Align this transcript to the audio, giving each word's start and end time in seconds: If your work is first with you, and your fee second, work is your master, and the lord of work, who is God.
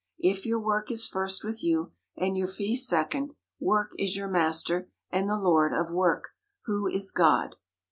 If 0.23 0.47
your 0.47 0.59
work 0.59 0.89
is 0.89 1.07
first 1.07 1.43
with 1.43 1.63
you, 1.63 1.91
and 2.17 2.35
your 2.35 2.47
fee 2.47 2.75
second, 2.75 3.33
work 3.59 3.91
is 3.99 4.15
your 4.17 4.29
master, 4.29 4.89
and 5.11 5.29
the 5.29 5.37
lord 5.37 5.75
of 5.75 5.91
work, 5.91 6.29
who 6.65 6.87
is 6.87 7.11
God. 7.11 7.55